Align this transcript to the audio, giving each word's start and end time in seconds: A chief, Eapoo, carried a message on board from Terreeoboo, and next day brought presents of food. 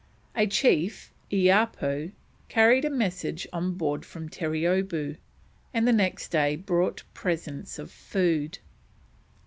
A 0.35 0.47
chief, 0.47 1.13
Eapoo, 1.29 2.13
carried 2.49 2.85
a 2.85 2.89
message 2.89 3.47
on 3.53 3.73
board 3.75 4.03
from 4.03 4.29
Terreeoboo, 4.29 5.17
and 5.75 5.85
next 5.95 6.29
day 6.29 6.55
brought 6.55 7.03
presents 7.13 7.77
of 7.77 7.91
food. 7.91 8.57